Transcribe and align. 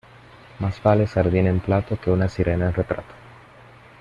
Más 0.57 0.81
vale 0.81 1.05
sardina 1.05 1.51
en 1.51 1.59
plato 1.59 1.95
que 2.01 2.09
una 2.09 2.27
sirena 2.27 2.65
en 2.69 2.73
retrato. 2.73 3.13